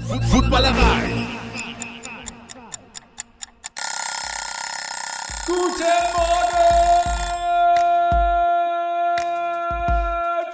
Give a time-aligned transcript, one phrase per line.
[0.00, 1.02] Footballerei.
[5.44, 5.84] Guten
[6.14, 6.56] Morgen,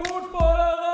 [0.02, 0.88] Footballerei.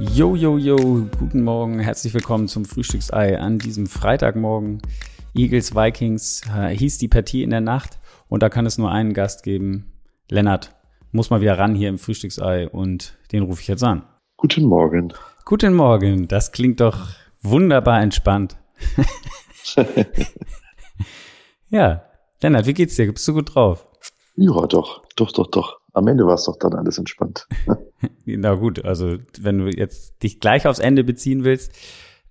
[0.00, 0.76] Yo, yo, yo,
[1.18, 4.82] guten Morgen, herzlich willkommen zum Frühstücksei an diesem Freitagmorgen.
[5.34, 9.14] Eagles Vikings äh, hieß die Partie in der Nacht und da kann es nur einen
[9.14, 9.90] Gast geben.
[10.28, 10.74] Lennart
[11.14, 14.02] muss mal wieder ran hier im Frühstücksei und den rufe ich jetzt an.
[14.36, 15.12] Guten Morgen.
[15.44, 17.10] Guten Morgen, das klingt doch
[17.40, 18.56] wunderbar entspannt.
[21.70, 22.02] ja,
[22.42, 23.12] Lennart, wie geht's dir?
[23.12, 23.86] Bist du gut drauf?
[24.34, 25.78] Ja, doch, doch, doch, doch.
[25.92, 27.46] Am Ende war es doch dann alles entspannt.
[28.26, 31.72] Na gut, also wenn du jetzt dich gleich aufs Ende beziehen willst,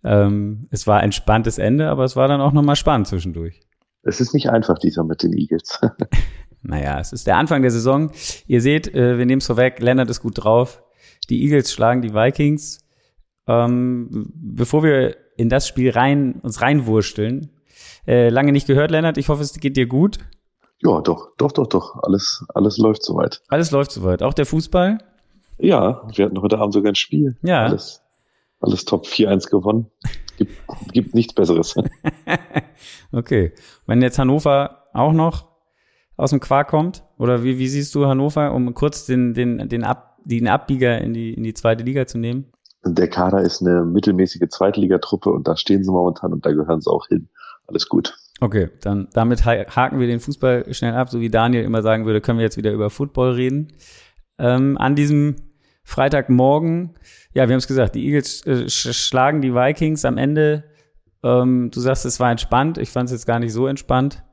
[0.03, 3.61] ähm, es war ein entspanntes Ende, aber es war dann auch nochmal spannend zwischendurch.
[4.01, 5.79] Es ist nicht einfach, dieser mit den Eagles.
[6.63, 8.11] naja, es ist der Anfang der Saison.
[8.47, 10.81] Ihr seht, äh, wir nehmen es vorweg, Lennart ist gut drauf.
[11.29, 12.79] Die Eagles schlagen die Vikings.
[13.47, 17.49] Ähm, bevor wir in das Spiel rein, uns reinwursteln,
[18.07, 19.17] äh, lange nicht gehört, Lennart.
[19.17, 20.19] Ich hoffe, es geht dir gut.
[20.81, 22.01] Ja, doch, doch, doch, doch.
[22.03, 23.41] Alles, alles läuft soweit.
[23.49, 24.23] Alles läuft soweit.
[24.23, 24.97] Auch der Fußball?
[25.57, 27.37] Ja, wir hatten heute Abend sogar ein Spiel.
[27.41, 27.63] Ja.
[27.63, 28.01] Alles,
[28.59, 29.91] alles top 4-1 gewonnen.
[30.37, 30.53] Gibt,
[30.91, 31.75] gibt nichts Besseres.
[33.11, 33.53] okay.
[33.85, 35.52] Wenn jetzt Hannover auch noch
[36.23, 39.83] aus dem Quark kommt, oder wie, wie siehst du Hannover, um kurz den, den, den,
[39.83, 42.45] Ab, den Abbieger in die, in die zweite Liga zu nehmen?
[42.85, 46.89] Der Kader ist eine mittelmäßige Zweitligatruppe und da stehen sie momentan und da gehören sie
[46.89, 47.29] auch hin.
[47.67, 48.15] Alles gut.
[48.41, 52.19] Okay, dann damit haken wir den Fußball schnell ab, so wie Daniel immer sagen würde,
[52.19, 53.73] können wir jetzt wieder über Football reden.
[54.37, 55.35] Ähm, an diesem
[55.83, 56.95] Freitagmorgen,
[57.33, 60.63] ja, wir haben es gesagt, die Eagles äh, schlagen die Vikings am Ende.
[61.23, 62.77] Ähm, du sagst, es war entspannt.
[62.77, 64.23] Ich fand es jetzt gar nicht so entspannt.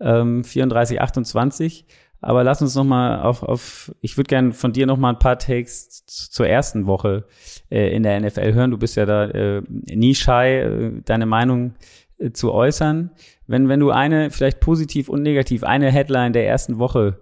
[0.00, 1.86] Ähm, 34, 28.
[2.22, 5.18] Aber lass uns noch mal auf, auf ich würde gerne von dir noch mal ein
[5.18, 7.24] paar Takes zur ersten Woche
[7.70, 8.70] äh, in der NFL hören.
[8.70, 11.74] Du bist ja da äh, nie shy, äh, deine Meinung
[12.18, 13.10] äh, zu äußern.
[13.46, 17.20] Wenn, wenn du eine, vielleicht positiv und negativ, eine Headline der ersten Woche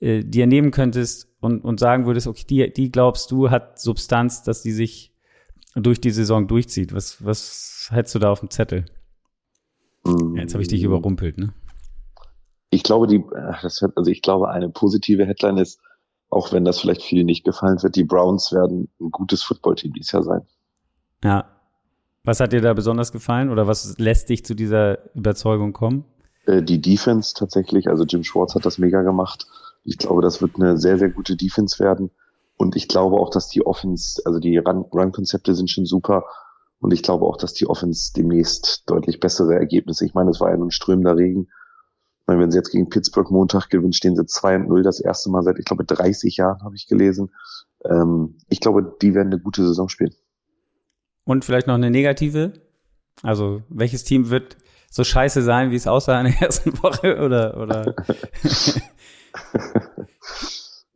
[0.00, 4.42] äh, dir nehmen könntest und, und sagen würdest, okay, die, die glaubst du hat Substanz,
[4.42, 5.12] dass die sich
[5.76, 6.92] durch die Saison durchzieht.
[6.92, 8.86] Was, was hättest du da auf dem Zettel?
[10.04, 10.36] Mm.
[10.36, 11.52] Jetzt habe ich dich überrumpelt, ne?
[12.76, 15.80] Ich glaube, die, also ich glaube, eine positive Headline ist,
[16.28, 20.12] auch wenn das vielleicht vielen nicht gefallen wird, die Browns werden ein gutes Footballteam dieses
[20.12, 20.42] Jahr sein.
[21.24, 21.46] Ja.
[22.22, 26.04] Was hat dir da besonders gefallen oder was lässt dich zu dieser Überzeugung kommen?
[26.44, 29.46] Äh, die Defense tatsächlich, also Jim Schwartz hat das mega gemacht.
[29.84, 32.10] Ich glaube, das wird eine sehr, sehr gute Defense werden.
[32.58, 36.24] Und ich glaube auch, dass die Offense, also die Run-Konzepte sind schon super.
[36.78, 40.04] Und ich glaube auch, dass die Offense demnächst deutlich bessere Ergebnisse.
[40.04, 41.48] Ich meine, es war ja ein strömender Regen.
[42.26, 45.30] Meine, wenn sie jetzt gegen Pittsburgh Montag gewinnen, stehen sie 2 und 0 das erste
[45.30, 47.30] Mal seit, ich glaube, 30 Jahren, habe ich gelesen.
[47.84, 50.14] Ähm, ich glaube, die werden eine gute Saison spielen.
[51.24, 52.54] Und vielleicht noch eine negative?
[53.22, 54.56] Also, welches Team wird
[54.90, 57.20] so scheiße sein, wie es aussah in der ersten Woche?
[57.20, 57.94] Oder, oder?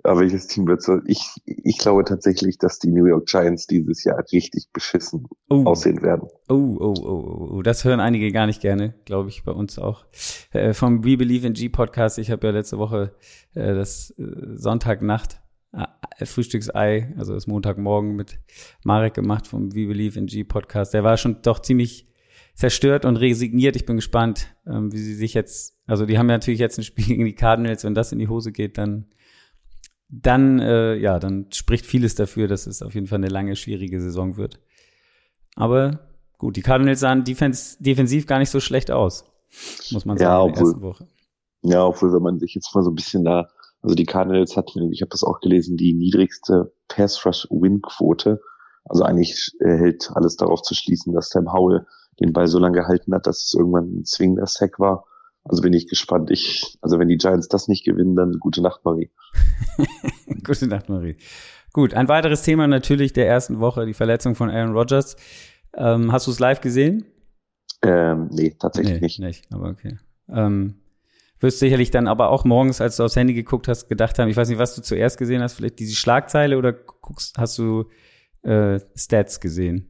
[0.05, 0.99] ja, welches Team wird so?
[1.07, 5.65] Ich, ich glaube tatsächlich, dass die New York Giants dieses Jahr richtig beschissen Oh.
[5.65, 6.29] aussehen werden.
[6.49, 10.05] Oh, oh, oh, oh, das hören einige gar nicht gerne, glaube ich, bei uns auch.
[10.53, 13.13] Äh, vom We Believe in G Podcast, ich habe ja letzte Woche
[13.55, 14.25] äh, das äh,
[14.55, 15.41] Sonntagnacht
[15.73, 18.39] äh, Frühstücksei, also das Montagmorgen mit
[18.85, 20.95] Marek gemacht vom We Believe in G Podcast.
[20.95, 22.07] Der war schon doch ziemlich
[22.55, 23.77] zerstört und resigniert.
[23.77, 26.85] Ich bin gespannt, ähm, wie sie sich jetzt, also die haben ja natürlich jetzt ein
[26.85, 29.07] Spiel gegen die Cardinals, wenn das in die Hose geht, dann
[30.11, 34.01] dann, äh, ja, dann spricht vieles dafür, dass es auf jeden Fall eine lange, schwierige
[34.01, 34.61] Saison wird.
[35.57, 36.01] Aber
[36.39, 39.25] gut, die Cardinals sahen defens defensiv gar nicht so schlecht aus,
[39.91, 41.07] muss man Ja, sagen, in der obwohl- ersten Woche.
[41.63, 43.49] Ja, obwohl, wenn man sich jetzt mal so ein bisschen da,
[43.83, 48.41] also die Cardinals hatten, ich habe das auch gelesen, die niedrigste Pass-Rush-Win-Quote.
[48.85, 51.87] Also eigentlich äh, hält alles darauf zu schließen, dass Sam Howell
[52.19, 55.05] den Ball so lange gehalten hat, dass es irgendwann ein zwingender Sack war.
[55.45, 56.31] Also bin ich gespannt.
[56.31, 59.11] Ich, also wenn die Giants das nicht gewinnen, dann gute Nacht, Marie.
[60.45, 61.17] Gute Nacht, Marie.
[61.73, 65.17] Gut, ein weiteres Thema natürlich der ersten Woche, die Verletzung von Aaron Rodgers.
[65.75, 67.07] Ähm, hast du es live gesehen?
[67.83, 69.21] Ähm, nee, tatsächlich nicht.
[69.21, 69.99] nicht, aber okay.
[70.29, 70.81] Ähm,
[71.39, 74.37] wirst sicherlich dann aber auch morgens, als du aufs Handy geguckt hast, gedacht haben, ich
[74.37, 77.87] weiß nicht, was du zuerst gesehen hast, vielleicht diese Schlagzeile oder guckst, hast du
[78.43, 79.89] äh, Stats gesehen?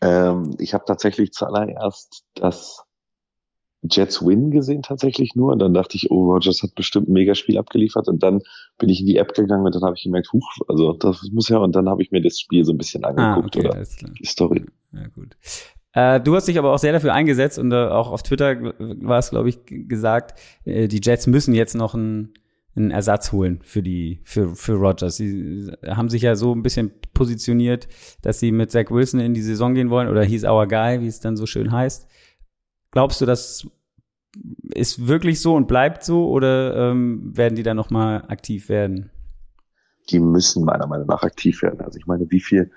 [0.00, 2.82] Ähm, ich habe tatsächlich zuallererst das
[3.90, 5.52] Jets Win gesehen tatsächlich nur.
[5.52, 8.08] Und dann dachte ich, oh, Rogers hat bestimmt ein Megaspiel abgeliefert.
[8.08, 8.40] Und dann
[8.78, 11.48] bin ich in die App gegangen und dann habe ich gemerkt, huch, also das muss
[11.48, 13.82] ja, und dann habe ich mir das Spiel so ein bisschen Ah, angeguckt okay, oder
[14.18, 14.64] die Story.
[14.92, 15.36] Ja, gut.
[15.92, 18.56] Äh, du hast dich aber auch sehr dafür eingesetzt und äh, auch auf Twitter
[19.00, 22.34] war es, glaube ich, gesagt, äh, die Jets müssen jetzt noch ein,
[22.74, 25.16] einen Ersatz holen für die, für, für Rogers.
[25.16, 27.86] Sie haben sich ja so ein bisschen positioniert,
[28.22, 31.06] dass sie mit Zach Wilson in die Saison gehen wollen oder he's our guy, wie
[31.06, 32.08] es dann so schön heißt.
[32.94, 33.66] Glaubst du, das
[34.72, 39.10] ist wirklich so und bleibt so oder ähm, werden die dann nochmal aktiv werden?
[40.10, 41.80] Die müssen meiner Meinung nach aktiv werden.
[41.80, 42.70] Also ich meine, wie viel,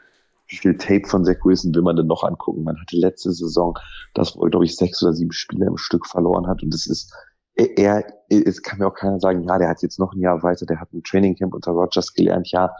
[0.47, 2.63] wie viel Tape von Zach Wilson will man denn noch angucken?
[2.63, 3.77] Man hatte letzte Saison,
[4.15, 7.13] das wohl, glaube ich, sechs oder sieben Spiele im Stück verloren hat und das ist
[7.55, 10.65] er, es kann mir auch keiner sagen, ja, der hat jetzt noch ein Jahr weiter,
[10.65, 12.71] der hat ein Trainingcamp unter Rogers gelernt, ja.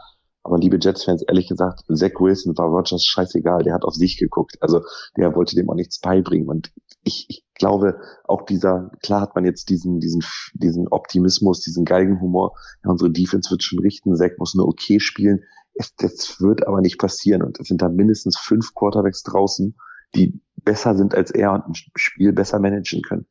[0.44, 4.56] Aber liebe Jets-Fans, ehrlich gesagt, Zach Wilson war Rogers scheißegal, der hat auf sich geguckt.
[4.60, 4.82] Also
[5.16, 6.48] der wollte dem auch nichts beibringen.
[6.48, 6.72] Und
[7.08, 10.22] ich, ich glaube, auch dieser, klar hat man jetzt diesen, diesen,
[10.54, 15.42] diesen Optimismus, diesen Geigenhumor, ja, unsere Defense wird schon richten, Zach muss nur okay spielen.
[15.74, 17.42] Es, das wird aber nicht passieren.
[17.42, 19.76] Und es sind da mindestens fünf Quarterbacks draußen,
[20.14, 23.26] die besser sind als er und ein Spiel besser managen können.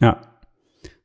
[0.00, 0.20] Ja.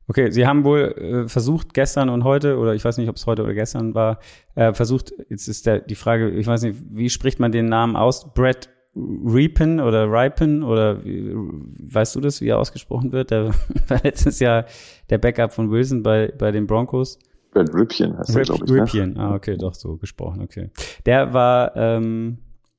[0.08, 3.26] Okay, Sie haben wohl äh, versucht gestern und heute, oder ich weiß nicht, ob es
[3.26, 4.18] heute oder gestern war,
[4.54, 7.96] äh, versucht, jetzt ist der, die Frage, ich weiß nicht, wie spricht man den Namen
[7.96, 8.34] aus?
[8.34, 13.30] Brett Reapin oder Ripin oder wie, weißt du das, wie er ausgesprochen wird?
[13.30, 13.46] Der
[13.88, 14.66] war letztes Jahr
[15.08, 17.18] der Backup von Wilson bei, bei den Broncos.
[17.52, 18.70] Brett Ripien heißt Rip, glaube ich.
[18.70, 18.82] Ne?
[18.82, 19.20] Ripien, ne?
[19.20, 20.70] ah, okay, doch so gesprochen, okay.
[21.06, 22.38] Der war, ähm,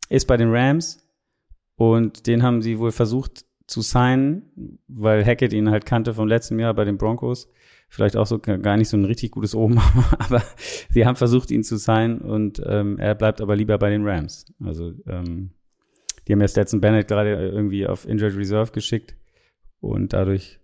[0.10, 1.00] ist bei den Rams
[1.75, 6.60] und den haben sie wohl versucht zu signen, weil Hackett ihn halt kannte vom letzten
[6.60, 7.50] Jahr bei den Broncos.
[7.89, 9.80] Vielleicht auch so gar nicht so ein richtig gutes Oben,
[10.19, 10.42] aber
[10.89, 14.45] sie haben versucht, ihn zu signen und ähm, er bleibt aber lieber bei den Rams.
[14.63, 15.51] Also ähm,
[16.28, 19.16] die haben ja Stetson Bennett gerade irgendwie auf Injured Reserve geschickt
[19.80, 20.60] und dadurch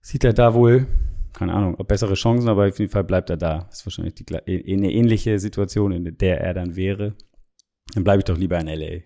[0.00, 0.86] sieht er da wohl,
[1.32, 3.66] keine Ahnung, ob bessere Chancen, aber auf jeden Fall bleibt er da.
[3.68, 7.14] Das ist wahrscheinlich die, eine ähnliche Situation, in der er dann wäre.
[7.94, 9.02] Dann bleibe ich doch lieber in LA.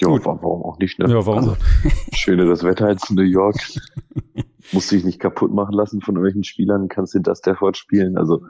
[0.00, 0.24] Ja, Gut.
[0.24, 1.08] warum auch nicht, ne?
[1.08, 1.50] Ja, warum?
[1.50, 1.56] Also,
[2.12, 3.56] schöne das Wetter jetzt in New York.
[4.72, 8.18] Musst dich nicht kaputt machen lassen von irgendwelchen Spielern, kannst hinter Stafford spielen.
[8.18, 8.44] Also,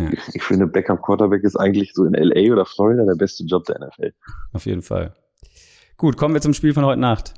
[0.00, 0.10] ja.
[0.34, 3.78] ich, finde, Backup Quarterback ist eigentlich so in LA oder Florida der beste Job der
[3.86, 4.12] NFL.
[4.52, 5.14] Auf jeden Fall.
[5.96, 7.34] Gut, kommen wir zum Spiel von heute Nacht.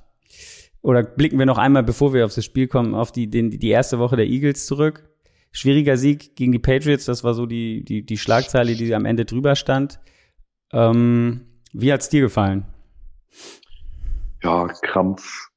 [0.83, 3.69] Oder blicken wir noch einmal, bevor wir auf das Spiel kommen, auf die, den, die
[3.69, 5.09] erste Woche der Eagles zurück.
[5.53, 9.25] Schwieriger Sieg gegen die Patriots, das war so die, die, die Schlagzeile, die am Ende
[9.25, 10.01] drüber stand.
[10.73, 11.43] Ähm,
[11.73, 12.67] wie hat's dir gefallen?
[14.43, 15.49] ja, Krampf,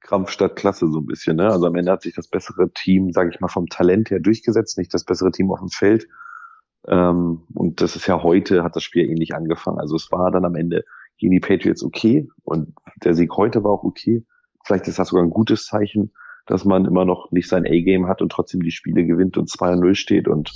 [0.00, 1.36] Krampf statt Klasse so ein bisschen.
[1.36, 1.50] Ne?
[1.50, 4.78] Also am Ende hat sich das bessere Team, sage ich mal, vom Talent her durchgesetzt,
[4.78, 6.06] nicht das bessere Team auf dem Feld.
[6.88, 9.78] Ähm, und das ist ja heute, hat das Spiel ähnlich angefangen.
[9.78, 10.84] Also es war dann am Ende
[11.18, 14.24] gegen die Patriots okay und der Sieg heute war auch okay.
[14.64, 16.12] Vielleicht ist das sogar ein gutes Zeichen,
[16.46, 19.94] dass man immer noch nicht sein A-Game hat und trotzdem die Spiele gewinnt und 2-0
[19.94, 20.52] steht und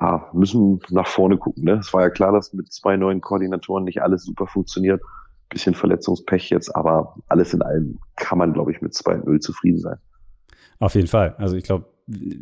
[0.00, 1.64] ja, müssen nach vorne gucken.
[1.64, 1.72] Ne?
[1.74, 5.02] Es war ja klar, dass mit zwei neuen Koordinatoren nicht alles super funktioniert
[5.48, 9.96] bisschen Verletzungspech jetzt, aber alles in allem kann man, glaube ich, mit 2-0 zufrieden sein.
[10.78, 11.34] Auf jeden Fall.
[11.38, 11.86] Also ich glaube,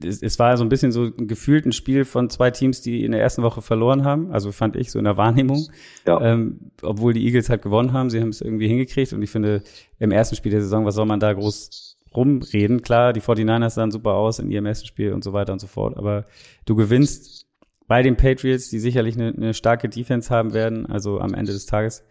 [0.05, 3.13] es, es, war so ein bisschen so gefühlt ein Spiel von zwei Teams, die in
[3.13, 4.31] der ersten Woche verloren haben.
[4.31, 5.67] Also fand ich so in der Wahrnehmung.
[6.07, 6.21] Ja.
[6.21, 8.11] Ähm, obwohl die Eagles halt gewonnen haben.
[8.11, 9.13] Sie haben es irgendwie hingekriegt.
[9.13, 9.63] Und ich finde,
[9.99, 12.83] im ersten Spiel der Saison, was soll man da groß rumreden?
[12.83, 15.67] Klar, die 49ers sahen super aus in ihrem ersten Spiel und so weiter und so
[15.67, 15.97] fort.
[15.97, 16.27] Aber
[16.65, 17.47] du gewinnst
[17.89, 20.87] bei den Patriots, die sicherlich eine, eine starke Defense haben werden.
[20.87, 22.05] Also am Ende des Tages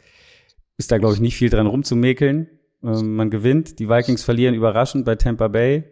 [0.77, 2.49] ist da, glaube ich, nicht viel dran rumzumäkeln.
[2.83, 3.79] Ähm, man gewinnt.
[3.79, 5.85] Die Vikings verlieren überraschend bei Tampa Bay.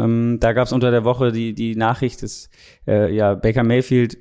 [0.00, 2.48] Ähm, da gab es unter der Woche die, die Nachricht, dass
[2.86, 4.18] äh, ja, Baker Mayfield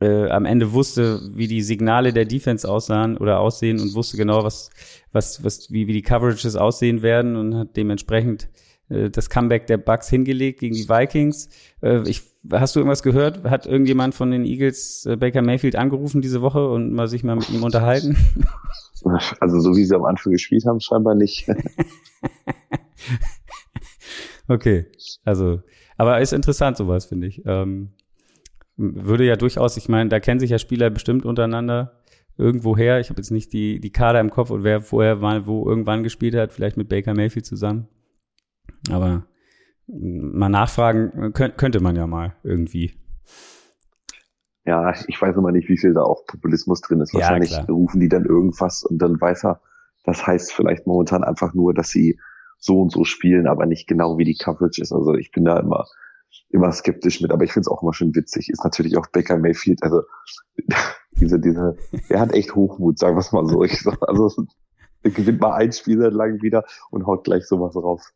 [0.00, 4.44] äh, am Ende wusste, wie die Signale der Defense aussahen oder aussehen und wusste genau,
[4.44, 4.70] was,
[5.12, 8.48] was, was, wie, wie die Coverages aussehen werden und hat dementsprechend
[8.88, 11.48] äh, das Comeback der Bucks hingelegt gegen die Vikings.
[11.80, 13.44] Äh, ich, hast du irgendwas gehört?
[13.44, 17.36] Hat irgendjemand von den Eagles äh, Baker Mayfield angerufen diese Woche und mal sich mal
[17.36, 18.16] mit ihm unterhalten?
[19.38, 21.46] Also so wie sie am Anfang gespielt haben, scheinbar nicht.
[24.48, 24.86] okay,
[25.24, 25.60] also,
[25.96, 27.42] aber ist interessant sowas, finde ich.
[27.46, 27.90] Ähm,
[28.76, 32.00] würde ja durchaus, ich meine, da kennen sich ja Spieler bestimmt untereinander
[32.36, 32.98] irgendwoher.
[32.98, 36.02] Ich habe jetzt nicht die, die Kader im Kopf und wer vorher mal wo irgendwann
[36.02, 37.86] gespielt hat, vielleicht mit Baker Mayfield zusammen.
[38.90, 39.26] Aber
[39.86, 42.94] mal nachfragen könnte man ja mal irgendwie
[44.66, 47.12] ja, ich weiß immer nicht, wie viel da auch Populismus drin ist.
[47.12, 49.60] Wahrscheinlich ja, rufen die dann irgendwas und dann weiß er,
[50.04, 52.18] das heißt vielleicht momentan einfach nur, dass sie
[52.64, 54.92] so und so spielen, aber nicht genau wie die Coverage ist.
[54.92, 55.84] Also ich bin da immer,
[56.48, 58.48] immer skeptisch mit, aber ich finde es auch immer schön witzig.
[58.48, 60.02] Ist natürlich auch Baker Mayfield, also
[61.20, 61.76] diese, diese,
[62.08, 63.62] er hat echt Hochmut, sagen wir mal so.
[63.64, 64.30] Ich sag, also
[65.02, 68.14] gewinnt mal ein Spiel seit langem wieder und haut gleich sowas raus.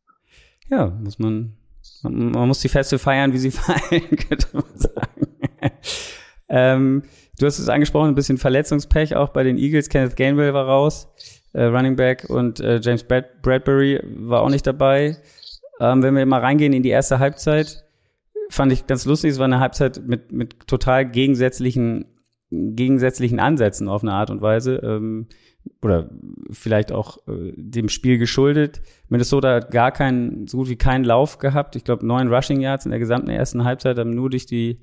[0.69, 1.55] Ja, muss man,
[2.03, 5.27] man muss die Feste feiern, wie sie fallen, könnte man sagen.
[6.51, 7.03] Ähm,
[7.39, 9.91] du hast es angesprochen, ein bisschen Verletzungspech auch bei den Eagles.
[9.91, 11.09] Kenneth Gainwell war raus,
[11.59, 15.17] äh, Running Back und äh, James Brad Bradbury war auch nicht dabei.
[15.81, 17.85] Ähm, wenn wir mal reingehen in die erste Halbzeit,
[18.49, 19.33] fand ich ganz lustig.
[19.33, 22.07] Es war eine Halbzeit mit, mit total gegensätzlichen,
[22.51, 24.77] gegensätzlichen Ansätzen auf eine Art und Weise.
[24.77, 25.27] Ähm,
[25.83, 26.09] oder
[26.51, 28.81] vielleicht auch äh, dem Spiel geschuldet.
[29.09, 31.77] Minnesota hat gar keinen, so gut wie keinen Lauf gehabt.
[31.77, 34.81] Ich glaube, neun Rushing Yards in der gesamten ersten Halbzeit haben nur durch die,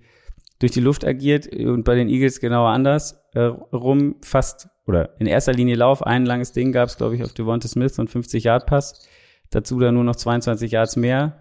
[0.59, 3.41] durch die Luft agiert und bei den Eagles genauer anders äh,
[3.75, 4.15] rum.
[4.21, 6.03] Fast, oder in erster Linie Lauf.
[6.03, 9.07] Ein langes Ding gab es, glaube ich, auf Devonta Smith und 50 Yard Pass.
[9.51, 11.37] Dazu dann nur noch 22 Yards mehr.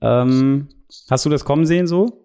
[0.00, 0.68] Ähm,
[1.08, 2.24] hast du das kommen sehen so?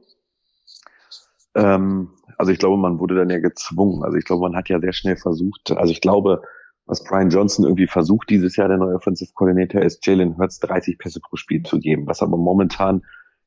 [1.55, 4.03] Ähm, also ich glaube, man wurde dann ja gezwungen.
[4.03, 5.71] Also ich glaube, man hat ja sehr schnell versucht.
[5.71, 6.41] Also ich glaube,
[6.85, 10.97] was Brian Johnson irgendwie versucht dieses Jahr, der neue Offensive Coordinator, ist Jalen Hurts 30
[10.97, 13.03] Pässe pro Spiel zu geben, was aber momentan,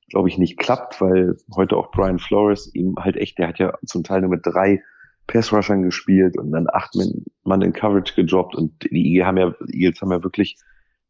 [0.09, 3.75] glaube ich, nicht klappt, weil heute auch Brian Flores ihm halt echt, der hat ja
[3.85, 4.83] zum Teil nur mit drei
[5.33, 6.95] Pass-Rushern gespielt und dann acht
[7.45, 10.59] Mann in Coverage gedroppt und die haben ja, Eagles haben ja wirklich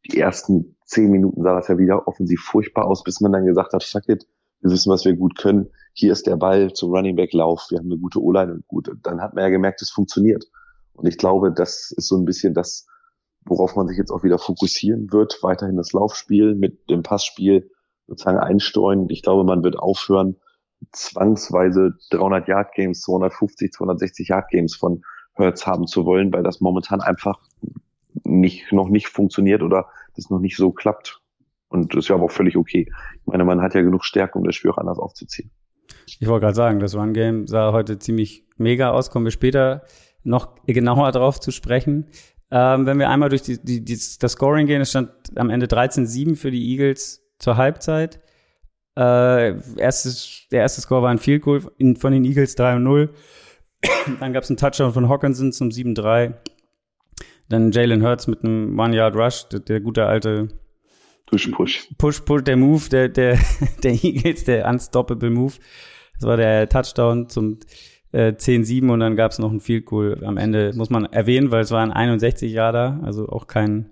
[0.06, 3.72] die ersten zehn Minuten sah das ja wieder offensiv furchtbar aus, bis man dann gesagt
[3.72, 4.26] hat, fuck it,
[4.60, 5.70] wir wissen, was wir gut können.
[5.92, 7.66] Hier ist der Ball zum Running Back Lauf.
[7.70, 8.88] Wir haben eine gute O-Line und gut.
[8.88, 10.44] Und dann hat man ja gemerkt, es funktioniert.
[10.92, 12.86] Und ich glaube, das ist so ein bisschen das,
[13.44, 15.40] worauf man sich jetzt auch wieder fokussieren wird.
[15.42, 17.70] Weiterhin das Laufspiel mit dem Passspiel
[18.06, 19.06] sozusagen einsteuern.
[19.08, 20.36] Ich glaube, man wird aufhören,
[20.90, 25.02] zwangsweise 300 Yard Games, 250, 260 Yard Games von
[25.34, 27.40] Hertz haben zu wollen, weil das momentan einfach
[28.24, 29.86] nicht, noch nicht funktioniert oder
[30.16, 31.20] das noch nicht so klappt.
[31.68, 32.86] Und das ist ja aber auch völlig okay.
[33.14, 35.50] Ich meine, man hat ja genug Stärke, um das Spiel auch anders aufzuziehen.
[36.20, 39.10] Ich wollte gerade sagen, das One-Game sah heute ziemlich mega aus.
[39.10, 39.82] Kommen wir später
[40.22, 42.08] noch genauer drauf zu sprechen.
[42.50, 45.66] Ähm, wenn wir einmal durch die, die, die, das Scoring gehen, es stand am Ende
[45.66, 48.20] 13-7 für die Eagles zur Halbzeit.
[48.96, 53.08] Äh, erstes, der erste Score war ein Field Goal von den Eagles 3-0.
[54.20, 56.34] Dann gab es einen Touchdown von Hawkinson zum 7-3.
[57.49, 60.49] Dann Jalen Hurts mit einem One-Yard-Rush, der, der, gute alte
[61.26, 61.88] Push-Push.
[61.99, 63.38] Push-Push, der Move der, der,
[63.82, 65.54] der Eagles, der Unstoppable Move.
[66.14, 67.58] Das war der Touchdown zum
[68.12, 71.50] äh, 10-7 und dann gab es noch ein Field Goal am Ende, muss man erwähnen,
[71.50, 73.90] weil es war ein 61 Jahre, also auch kein,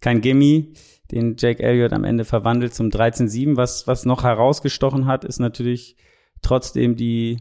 [0.00, 0.68] kein Gimme,
[1.10, 3.56] den Jake Elliott am Ende verwandelt zum 13-7.
[3.56, 5.96] Was, was noch herausgestochen hat, ist natürlich
[6.42, 7.38] trotzdem die,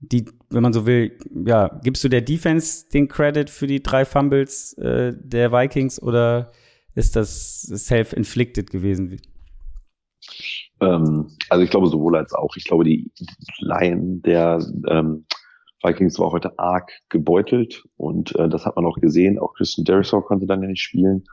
[0.00, 4.04] die, wenn man so will, ja, gibst du der Defense den Credit für die drei
[4.04, 6.52] Fumbles äh, der Vikings oder
[6.94, 9.20] ist das self-inflicted gewesen?
[10.80, 12.56] Ähm, also ich glaube sowohl als auch.
[12.56, 13.10] Ich glaube, die
[13.58, 15.26] Line der ähm,
[15.82, 19.38] Vikings war heute arg gebeutelt und äh, das hat man auch gesehen.
[19.38, 21.24] Auch Christian Derisor konnte dann ja nicht spielen.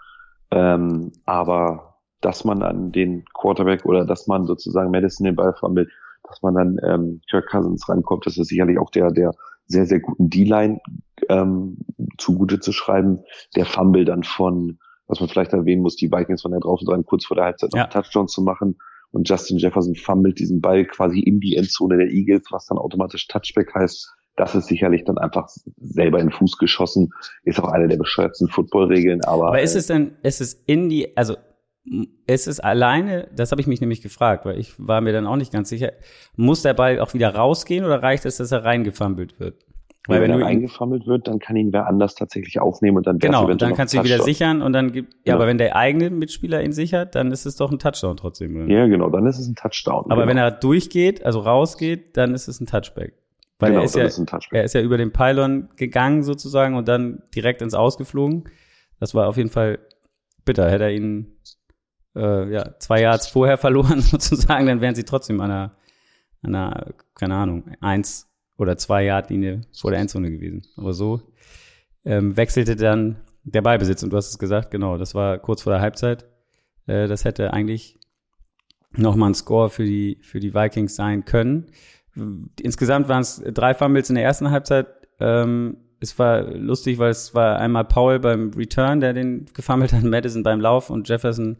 [0.51, 5.89] Ähm, aber dass man an den Quarterback oder dass man sozusagen Madison den Ball fummelt,
[6.27, 9.31] dass man dann ähm, Kirk Cousins rankommt, das ist sicherlich auch der, der
[9.65, 10.79] sehr, sehr guten D-Line
[11.29, 11.77] ähm,
[12.17, 13.23] zugute zu schreiben.
[13.55, 17.05] Der Fumble dann von, was man vielleicht erwähnen muss, die Vikings von der draußen dran,
[17.05, 18.77] kurz vor der Halbzeit noch einen Touchdown zu machen.
[19.11, 23.27] Und Justin Jefferson fummelt diesen Ball quasi in die Endzone der Eagles, was dann automatisch
[23.27, 24.13] Touchback heißt.
[24.41, 27.13] Das ist sicherlich dann einfach selber in den Fuß geschossen.
[27.43, 29.49] Ist auch eine der bescheuertsten Footballregeln, aber.
[29.49, 31.35] Aber ist es denn, ist es in die, also
[32.25, 35.35] ist es alleine, das habe ich mich nämlich gefragt, weil ich war mir dann auch
[35.35, 35.91] nicht ganz sicher,
[36.35, 39.63] muss der Ball auch wieder rausgehen oder reicht es, dass er reingefummelt wird?
[40.07, 43.05] Weil ja, wenn, wenn er reingefummelt wird, dann kann ihn wer anders tatsächlich aufnehmen und
[43.05, 45.35] dann Genau, und dann kannst du ihn wieder sichern und dann gibt, ja, genau.
[45.35, 48.55] aber wenn der eigene Mitspieler ihn sichert, dann ist es doch ein Touchdown trotzdem.
[48.55, 48.65] Oder?
[48.65, 50.05] Ja, genau, dann ist es ein Touchdown.
[50.05, 50.27] Aber genau.
[50.27, 53.13] wenn er durchgeht, also rausgeht, dann ist es ein Touchback.
[53.61, 54.19] Weil genau, er ist ja, ist
[54.51, 58.45] er ist ja über den Pylon gegangen sozusagen und dann direkt ins Ausgeflogen.
[58.99, 59.79] Das war auf jeden Fall
[60.45, 60.69] bitter.
[60.69, 61.37] Hätte er ihn
[62.15, 65.75] äh, ja, zwei Yards vorher verloren sozusagen, dann wären sie trotzdem an einer,
[66.41, 70.63] an einer, keine Ahnung, eins oder zwei Yard Linie vor der Endzone gewesen.
[70.75, 71.21] Aber so
[72.05, 75.73] ähm, wechselte dann der Ballbesitz und du hast es gesagt, genau, das war kurz vor
[75.73, 76.25] der Halbzeit.
[76.85, 77.99] Äh, das hätte eigentlich
[78.93, 81.71] nochmal ein Score für die, für die Vikings sein können.
[82.15, 84.87] Insgesamt waren es drei Fumbles in der ersten Halbzeit.
[85.19, 90.03] Ähm, es war lustig, weil es war einmal Paul beim Return, der den gefummelt hat,
[90.03, 91.57] Madison beim Lauf und Jefferson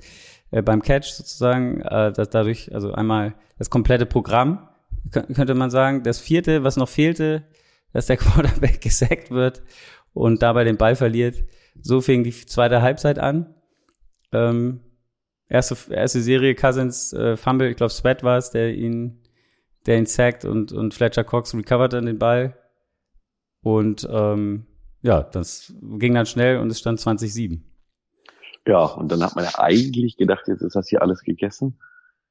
[0.50, 1.82] äh, beim Catch sozusagen.
[1.82, 4.68] Äh, dass dadurch, also einmal das komplette Programm,
[5.12, 6.04] könnte man sagen.
[6.04, 7.44] Das vierte, was noch fehlte,
[7.94, 9.62] dass der Quarterback gesackt wird
[10.14, 11.44] und dabei den Ball verliert.
[11.82, 13.54] So fing die zweite Halbzeit an.
[14.34, 14.82] Ähm,
[15.48, 19.22] erste, erste Serie Cousins äh, Fumble, ich glaube Sweat war es, der ihn,
[19.88, 22.58] ihn sackt und, und Fletcher Cox recovert dann den Ball.
[23.64, 24.66] Und ähm,
[25.02, 27.62] ja, das ging dann schnell und es stand 20-7.
[28.68, 31.80] Ja, und dann hat man ja eigentlich gedacht, jetzt ist das hier alles gegessen.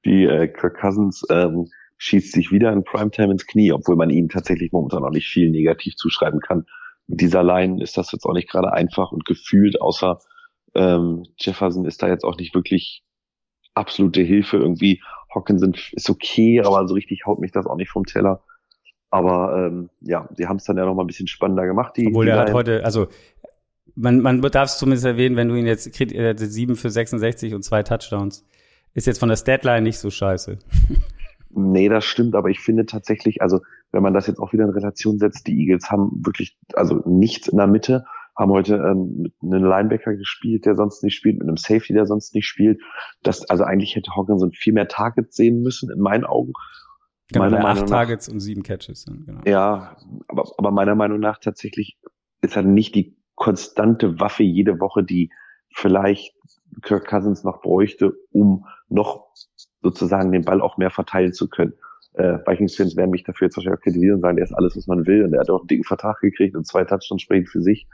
[0.04, 4.28] Die äh, Kirk Cousins ähm, schießt sich wieder in Primetime ins Knie, obwohl man ihm
[4.28, 6.66] tatsächlich momentan auch nicht viel negativ zuschreiben kann.
[7.07, 10.21] Mit dieser Line ist das jetzt auch nicht gerade einfach und gefühlt, außer
[10.75, 13.02] ähm, Jefferson ist da jetzt auch nicht wirklich
[13.75, 14.59] absolute Hilfe.
[14.59, 15.02] Irgendwie
[15.34, 18.42] Hawkinson ist okay, aber so richtig haut mich das auch nicht vom Teller.
[19.10, 21.96] Aber ähm, ja, sie haben es dann ja noch mal ein bisschen spannender gemacht.
[21.96, 23.08] Die, Obwohl die er hat heute, also
[23.96, 26.90] man, man darf es zumindest erwähnen, wenn du ihn jetzt kriegt, er hatte sieben für
[26.90, 28.46] 66 und zwei Touchdowns.
[28.94, 30.58] Ist jetzt von der Statline nicht so scheiße.
[31.52, 33.60] Nee, das stimmt, aber ich finde tatsächlich, also
[33.90, 37.49] wenn man das jetzt auch wieder in Relation setzt, die Eagles haben wirklich, also nichts
[37.49, 38.04] in der Mitte,
[38.40, 42.06] haben heute ähm, mit einem Linebacker gespielt, der sonst nicht spielt, mit einem Safety, der
[42.06, 42.80] sonst nicht spielt.
[43.23, 46.52] Das, also eigentlich hätte Hawkinson viel mehr Targets sehen müssen, in meinen Augen.
[47.28, 49.04] Genau, Meiner Meinung acht nach- Targets und sieben Catches.
[49.04, 49.40] Dann, genau.
[49.47, 51.99] Ja, aber, aber meiner Meinung nach tatsächlich
[52.40, 55.30] ist er nicht die konstante Waffe jede Woche, die
[55.73, 56.35] vielleicht
[56.82, 59.28] Kirk Cousins noch bräuchte, um noch
[59.82, 61.75] sozusagen den Ball auch mehr verteilen zu können.
[62.14, 64.87] Äh, Vikings-Fans werden mich dafür jetzt wahrscheinlich auch kritisieren und sagen, der ist alles, was
[64.87, 67.61] man will und er hat auch einen dicken Vertrag gekriegt und zwei Touchdowns sprechen für
[67.61, 67.87] sich.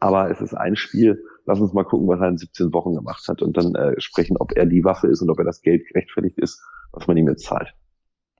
[0.00, 1.24] Aber es ist ein Spiel.
[1.46, 4.36] Lass uns mal gucken, was er in 17 Wochen gemacht hat und dann äh, sprechen,
[4.36, 6.62] ob er die Waffe ist und ob er das Geld gerechtfertigt ist,
[6.92, 7.74] was man ihm jetzt zahlt.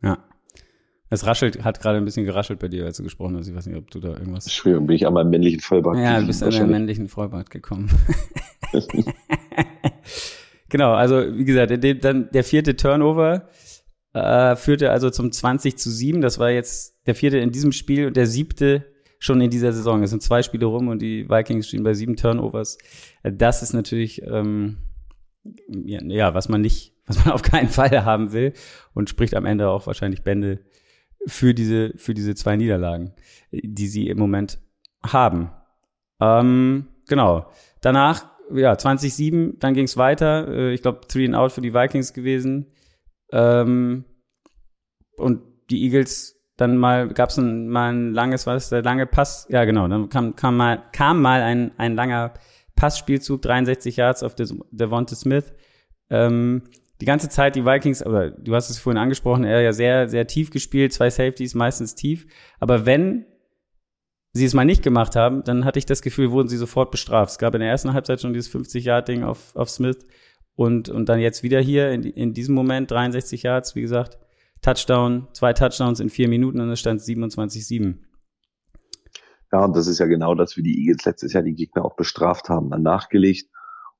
[0.02, 0.18] Ja.
[1.10, 3.48] Es raschelt, hat gerade ein bisschen geraschelt bei dir, als du gesprochen hast.
[3.48, 4.44] Ich weiß nicht, ob du da irgendwas.
[4.44, 5.96] Entschuldigung, bin ich an meinem männlichen Vollbart.
[5.96, 6.70] Ja, du bist an wahrscheinlich.
[6.70, 7.90] männlichen Vollbart gekommen.
[10.68, 13.48] genau, also wie gesagt, der, dann der vierte Turnover
[14.12, 16.20] äh, führte also zum 20 zu 7.
[16.20, 18.84] Das war jetzt der vierte in diesem Spiel und der siebte
[19.18, 20.02] schon in dieser Saison.
[20.02, 22.78] Es sind zwei Spiele rum und die Vikings stehen bei sieben Turnovers.
[23.22, 24.78] Äh, Das ist natürlich ähm,
[25.68, 28.52] ja, was man nicht, was man auf keinen Fall haben will
[28.94, 30.60] und spricht am Ende auch wahrscheinlich Bände
[31.26, 33.14] für diese, für diese zwei Niederlagen,
[33.50, 34.60] die sie im Moment
[35.02, 35.50] haben.
[36.20, 37.50] Ähm, genau.
[37.80, 40.48] Danach, ja, 2007, dann ging es weiter.
[40.48, 42.72] Äh, ich glaube, Three and Out für die Vikings gewesen.
[43.32, 44.04] Ähm,
[45.16, 49.46] und die Eagles dann mal, gab es ein, mal ein langes, was der lange Pass,
[49.48, 52.34] ja genau, dann kam, kam mal, kam mal ein, ein langer
[52.74, 55.52] Passspielzug, 63 Yards auf Des- Devonta Smith.
[56.10, 56.62] Ähm,
[57.00, 60.26] die ganze Zeit die Vikings, oder du hast es vorhin angesprochen, er ja sehr, sehr
[60.26, 62.26] tief gespielt, zwei Safeties, meistens tief.
[62.58, 63.24] Aber wenn
[64.33, 67.30] sie es mal nicht gemacht haben, dann hatte ich das Gefühl, wurden sie sofort bestraft.
[67.30, 69.98] Es gab in der ersten Halbzeit schon dieses 50-Yard-Ding auf, auf Smith
[70.56, 74.18] und, und dann jetzt wieder hier in, in diesem Moment 63 Yards, wie gesagt,
[74.62, 77.99] Touchdown, zwei Touchdowns in vier Minuten und es stand 27-7.
[79.53, 81.97] Ja, und das ist ja genau das, wie die Eagles letztes Jahr die Gegner auch
[81.97, 83.51] bestraft haben, dann nachgelegt.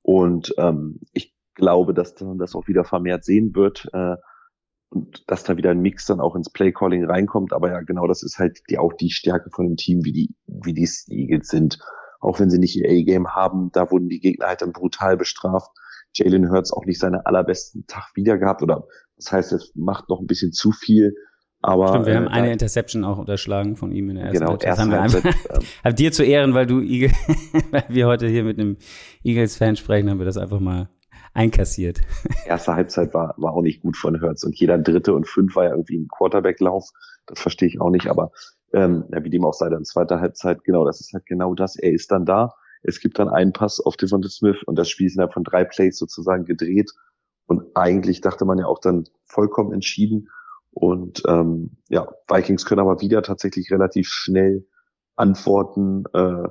[0.03, 4.17] Und ähm, ich glaube, dass man das auch wieder vermehrt sehen wird äh,
[4.91, 7.53] und dass da wieder ein Mix dann auch ins Playcalling reinkommt.
[7.53, 10.35] Aber ja, genau das ist halt die, auch die Stärke von dem Team, wie die,
[10.47, 11.79] wie die Eagles sind.
[12.21, 15.71] Auch wenn sie nicht ihr A-Game haben, da wurden die Gegner halt dann brutal bestraft.
[16.15, 18.87] Jalen Hurts auch nicht seinen allerbesten Tag wieder gehabt oder
[19.19, 21.15] das heißt, es macht noch ein bisschen zu viel.
[21.61, 24.51] Aber Stimmt, wir haben äh, eine Interception auch unterschlagen von ihm in der ersten genau
[24.53, 24.71] Halbzeit.
[24.71, 27.11] Das haben wir Halbzeit, einfach, ähm, Hab dir zu Ehren, weil du Eagle,
[27.71, 28.77] weil wir heute hier mit einem
[29.25, 30.89] Eagles-Fan sprechen, haben wir das einfach mal
[31.35, 32.01] einkassiert.
[32.47, 35.65] erste Halbzeit war, war auch nicht gut von Hurts und jeder dritte und fünf war
[35.65, 36.91] ja irgendwie ein Quarterback-Lauf.
[37.27, 38.31] Das verstehe ich auch nicht, aber
[38.73, 41.77] ähm, ja, wie dem auch sei, dann zweite Halbzeit, genau, das ist halt genau das.
[41.77, 42.55] Er ist dann da.
[42.83, 45.65] Es gibt dann einen Pass auf Devonta Smith und das Spiel ist innerhalb von drei
[45.65, 46.93] Plays sozusagen gedreht.
[47.49, 50.29] Und eigentlich dachte man ja auch dann vollkommen entschieden.
[50.71, 54.67] Und ähm, ja, Vikings können aber wieder tatsächlich relativ schnell
[55.17, 56.05] antworten.
[56.13, 56.45] Äh,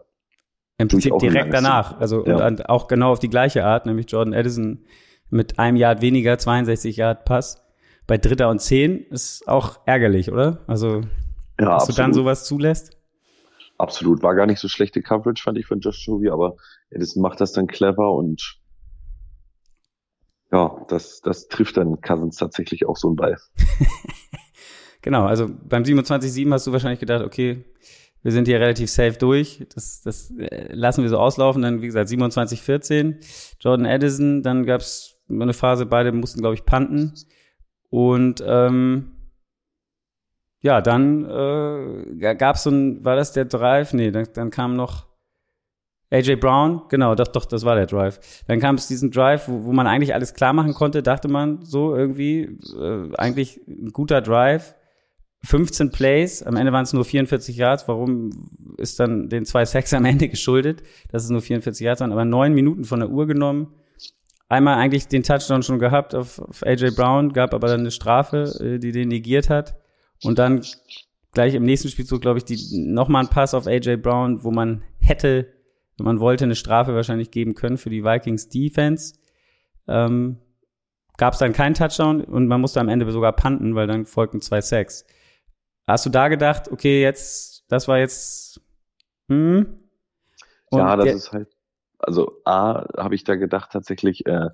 [0.79, 1.99] Im Prinzip direkt danach.
[1.99, 2.45] Also Ja.
[2.47, 4.85] und auch genau auf die gleiche Art, nämlich Jordan Addison
[5.29, 7.63] mit einem Yard weniger, 62 Yard Pass.
[8.07, 10.63] Bei Dritter und Zehn ist auch ärgerlich, oder?
[10.65, 11.01] Also,
[11.59, 12.97] ja, dass du dann sowas zulässt?
[13.77, 14.23] Absolut.
[14.23, 16.55] War gar nicht so schlechte Coverage, fand ich von Josh Jovi, aber
[16.89, 18.59] Edison macht das dann clever und
[20.51, 23.37] ja, das, das trifft dann Cousins tatsächlich auch so ein Ball.
[25.07, 27.63] Genau, also beim 27-7 hast du wahrscheinlich gedacht, okay,
[28.23, 29.65] wir sind hier relativ safe durch.
[29.73, 31.61] Das, das äh, lassen wir so auslaufen.
[31.61, 33.15] Dann, wie gesagt, 27-14.
[33.61, 37.13] Jordan Addison, dann gab es eine Phase, beide mussten, glaube ich, panten.
[37.89, 39.13] Und ähm,
[40.59, 43.93] ja, dann äh, gab es so ein, war das der Drive?
[43.93, 45.06] Nee, dann, dann kam noch
[46.09, 48.43] AJ Brown, genau, doch, doch, das war der Drive.
[48.47, 51.63] Dann kam es diesen Drive, wo, wo man eigentlich alles klar machen konnte, dachte man
[51.63, 54.75] so irgendwie, äh, eigentlich ein guter Drive.
[55.43, 57.87] 15 Plays, am Ende waren es nur 44 Yards.
[57.87, 62.11] Warum ist dann den zwei Sacks am Ende geschuldet, dass es nur 44 Yards waren,
[62.11, 63.73] aber neun Minuten von der Uhr genommen.
[64.49, 68.43] Einmal eigentlich den Touchdown schon gehabt auf, auf AJ Brown, gab aber dann eine Strafe,
[68.61, 69.75] äh, die den negiert hat.
[70.23, 70.61] Und dann
[71.33, 74.83] gleich im nächsten Spielzug, glaube ich, die nochmal ein Pass auf AJ Brown, wo man
[74.99, 75.47] hätte,
[76.05, 79.15] man wollte, eine Strafe wahrscheinlich geben können für die Vikings Defense.
[79.87, 80.37] Ähm,
[81.17, 84.41] gab es dann keinen Touchdown und man musste am Ende sogar panten, weil dann folgten
[84.41, 85.05] zwei Sacks.
[85.87, 88.61] Hast du da gedacht, okay, jetzt, das war jetzt,
[89.29, 89.79] hm?
[90.69, 91.47] Und ja, das der- ist halt,
[91.99, 94.49] also A, habe ich da gedacht tatsächlich, äh,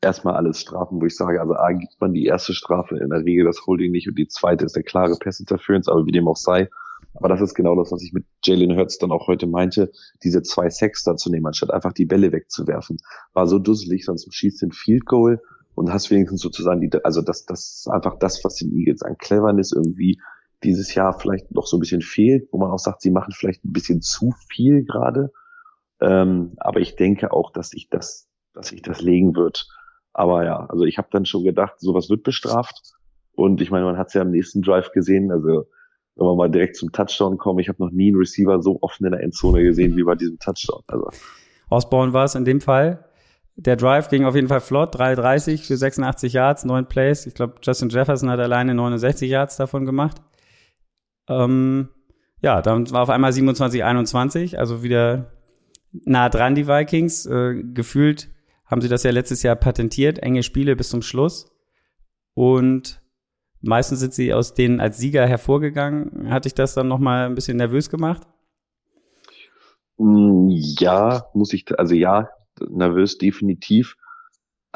[0.00, 3.24] erstmal alles Strafen, wo ich sage, also A gibt man die erste Strafe in der
[3.24, 6.28] Regel das Holding nicht und die zweite ist der klare Pass Interference, aber wie dem
[6.28, 6.68] auch sei.
[7.18, 9.90] Aber das ist genau das, was ich mit Jalen Hurts dann auch heute meinte,
[10.22, 12.98] diese zwei Sacks da zu nehmen, anstatt einfach die Bälle wegzuwerfen.
[13.32, 15.42] War so dusselig, sonst schießt den Field Goal
[15.74, 19.18] und hast wenigstens sozusagen die, also das, das ist einfach das, was den Eagles an
[19.18, 20.20] Cleverness irgendwie
[20.62, 23.64] dieses Jahr vielleicht noch so ein bisschen fehlt, wo man auch sagt, sie machen vielleicht
[23.64, 25.32] ein bisschen zu viel gerade.
[26.00, 29.68] Ähm, aber ich denke auch, dass ich das, dass ich das legen wird.
[30.12, 32.94] Aber ja, also ich habe dann schon gedacht, sowas wird bestraft.
[33.32, 35.30] Und ich meine, man hat es ja am nächsten Drive gesehen.
[35.30, 35.66] Also
[36.18, 39.06] wenn wir mal direkt zum Touchdown kommen, ich habe noch nie einen Receiver so offen
[39.06, 40.82] in der Endzone gesehen wie bei diesem Touchdown.
[40.88, 41.08] Also.
[41.70, 43.04] Osborne war es in dem Fall.
[43.56, 47.26] Der Drive ging auf jeden Fall flott, 3,30 für 86 Yards, 9 Plays.
[47.26, 50.22] Ich glaube, Justin Jefferson hat alleine 69 Yards davon gemacht.
[51.28, 51.88] Ähm,
[52.40, 55.32] ja, dann war auf einmal 27, 21, also wieder
[55.92, 57.26] nah dran die Vikings.
[57.26, 58.28] Äh, gefühlt
[58.64, 61.50] haben sie das ja letztes Jahr patentiert, enge Spiele bis zum Schluss.
[62.34, 63.02] Und
[63.60, 66.30] meistens sind sie aus denen als Sieger hervorgegangen.
[66.30, 68.26] Hatte ich das dann nochmal ein bisschen nervös gemacht?
[69.96, 72.28] Mm, ja, muss ich, also ja,
[72.68, 73.96] nervös definitiv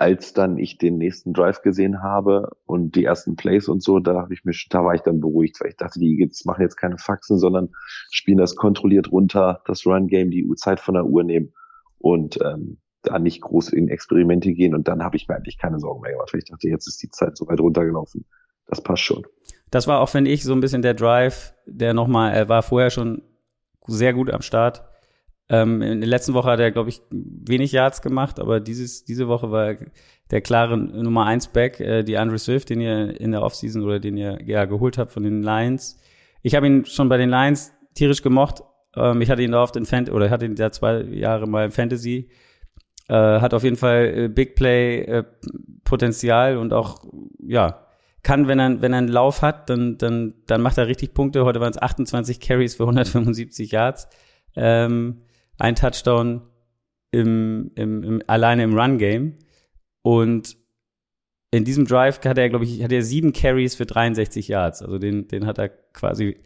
[0.03, 4.23] als dann ich den nächsten Drive gesehen habe und die ersten Plays und so, da
[4.23, 6.77] habe ich mich, da war ich dann beruhigt, weil ich dachte, die Eagles machen jetzt
[6.77, 7.69] keine Faxen, sondern
[8.11, 11.53] spielen das kontrolliert runter, das Run-Game, die Zeit von der Uhr nehmen
[11.99, 15.79] und ähm, da nicht groß in Experimente gehen und dann habe ich mir eigentlich keine
[15.79, 18.25] Sorgen mehr gemacht, weil ich dachte, jetzt ist die Zeit so weit runtergelaufen.
[18.67, 19.27] Das passt schon.
[19.71, 22.91] Das war auch, finde ich, so ein bisschen der Drive, der nochmal, er war vorher
[22.91, 23.23] schon
[23.87, 24.85] sehr gut am Start
[25.53, 29.29] ähm, in der letzten Woche hat er, glaube ich, wenig Yards gemacht, aber dieses, diese
[29.29, 29.75] Woche war
[30.31, 34.01] der klare Nummer 1 Back, äh, die Andre Swift, den ihr in der Offseason oder
[34.01, 36.01] den ihr ja geholt habt von den Lions.
[36.41, 38.63] Ich habe ihn schon bei den Lions tierisch gemocht.
[38.97, 41.67] Ähm, ich hatte ihn da oft in Fantasy, oder hatte ihn da zwei Jahre mal
[41.67, 42.31] in Fantasy.
[43.09, 45.25] Äh, hat auf jeden Fall äh, Big Play äh,
[45.85, 47.05] Potenzial und auch,
[47.47, 47.82] ja,
[48.23, 51.45] kann, wenn er, wenn er einen Lauf hat, dann, dann, dann macht er richtig Punkte.
[51.45, 54.09] Heute waren es 28 Carries für 175 Yards.
[54.55, 55.23] Ähm,
[55.59, 56.43] ein Touchdown
[57.11, 59.39] im, im, im, alleine im Run-Game.
[60.03, 60.57] Und
[61.51, 64.83] in diesem Drive hat er, glaube ich, hat er sieben Carries für 63 Yards.
[64.83, 66.39] Also den, den hat er quasi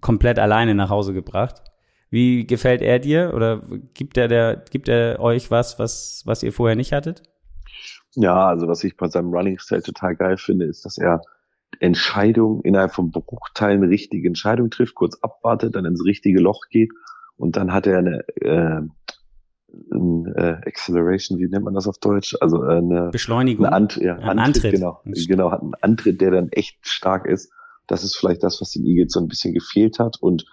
[0.00, 1.62] komplett alleine nach Hause gebracht.
[2.10, 3.62] Wie gefällt er dir oder
[3.94, 7.22] gibt er der, gibt er euch was, was, was ihr vorher nicht hattet?
[8.14, 11.22] Ja, also was ich bei seinem Running Style total geil finde, ist, dass er
[11.80, 16.90] Entscheidungen innerhalb von Bruchteilen richtige Entscheidungen trifft, kurz abwartet, dann ins richtige Loch geht
[17.36, 18.82] und dann hat er eine äh,
[19.90, 22.36] ein, äh, Acceleration, wie nennt man das auf Deutsch?
[22.40, 23.66] Also äh, eine Beschleunigung.
[23.66, 25.00] Eine Ant ja, ein Antritt, Antritt, genau.
[25.04, 27.52] Genau, hat einen Antritt, der dann echt stark ist.
[27.86, 30.18] Das ist vielleicht das, was den Eagles so ein bisschen gefehlt hat.
[30.20, 30.44] Und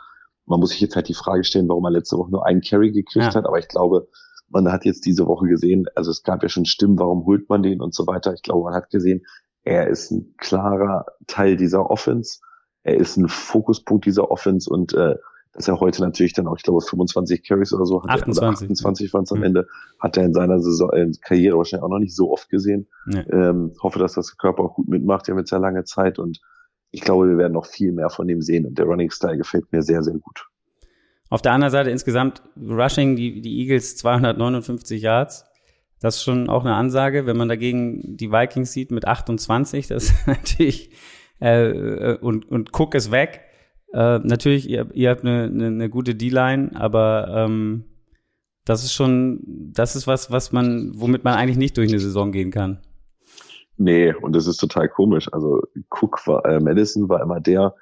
[0.45, 2.91] man muss sich jetzt halt die Frage stellen, warum er letzte Woche nur einen Carry
[2.91, 3.35] gekriegt ja.
[3.35, 3.45] hat.
[3.45, 4.07] Aber ich glaube,
[4.49, 7.63] man hat jetzt diese Woche gesehen, also es gab ja schon Stimmen, warum holt man
[7.63, 8.33] den und so weiter.
[8.33, 9.25] Ich glaube, man hat gesehen,
[9.63, 12.39] er ist ein klarer Teil dieser Offense.
[12.83, 15.15] Er ist ein Fokuspunkt dieser Offense und äh,
[15.53, 18.71] dass er heute natürlich dann auch, ich glaube, 25 Carries oder so hat 28, er,
[18.71, 19.45] 28 waren es am mhm.
[19.45, 19.67] Ende,
[19.99, 22.87] hat er in seiner Saison, in Karriere wahrscheinlich auch noch nicht so oft gesehen.
[23.05, 23.25] Nee.
[23.31, 26.39] Ähm, hoffe, dass das Körper auch gut mitmacht, ja mit sehr lange Zeit und
[26.91, 29.71] ich glaube, wir werden noch viel mehr von dem sehen und der Running Style gefällt
[29.71, 30.48] mir sehr, sehr gut.
[31.29, 35.45] Auf der anderen Seite insgesamt Rushing, die, die Eagles 259 Yards.
[35.99, 40.05] Das ist schon auch eine Ansage, wenn man dagegen die Vikings sieht mit 28, das
[40.05, 40.91] ist natürlich
[41.41, 43.41] äh, äh, und, und Cook ist weg.
[43.93, 47.85] Äh, natürlich, ihr, ihr habt eine, eine, eine gute D-Line, aber ähm,
[48.65, 52.31] das ist schon, das ist was, was man, womit man eigentlich nicht durch eine Saison
[52.31, 52.79] gehen kann.
[53.77, 55.31] Nee, und das ist total komisch.
[55.33, 57.73] Also Cook war, äh, Madison war immer der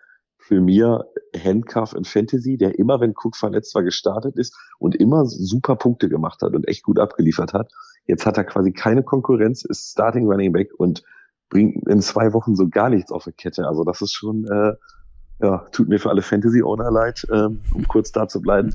[0.48, 1.06] für mir
[1.36, 6.10] Handcuff in Fantasy, der immer, wenn Cook verletzt war, gestartet ist und immer super Punkte
[6.10, 7.72] gemacht hat und echt gut abgeliefert hat.
[8.06, 11.04] Jetzt hat er quasi keine Konkurrenz, ist Starting Running Back und
[11.50, 13.68] bringt in zwei Wochen so gar nichts auf der Kette.
[13.68, 14.74] Also das ist schon äh,
[15.40, 18.74] ja, tut mir für alle Fantasy-Owner leid, ähm, um kurz da zu bleiben.